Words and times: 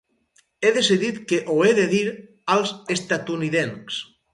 He 0.65 0.71
decidit 0.77 1.21
que 1.33 1.39
ho 1.55 1.59
he 1.67 1.75
de 1.83 1.87
dir 1.95 2.03
als 2.59 2.77
estatunidencs. 3.01 4.07